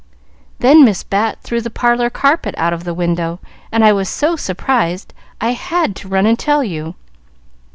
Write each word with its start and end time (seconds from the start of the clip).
Then 0.57 0.83
Miss 0.83 1.03
Bat 1.03 1.37
threw 1.43 1.61
the 1.61 1.69
parlor 1.69 2.09
carpet 2.09 2.55
out 2.57 2.73
of 2.73 2.85
the 2.85 2.93
window, 2.95 3.39
and 3.71 3.85
I 3.85 3.93
was 3.93 4.09
so 4.09 4.35
surprised 4.35 5.13
I 5.39 5.51
had 5.51 5.95
to 5.97 6.07
run 6.07 6.25
and 6.25 6.39
tell 6.39 6.63
you. 6.63 6.95